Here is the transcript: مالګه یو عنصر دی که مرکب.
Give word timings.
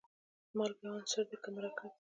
مالګه 0.57 0.83
یو 0.87 0.95
عنصر 0.99 1.23
دی 1.29 1.37
که 1.43 1.49
مرکب. 1.55 1.89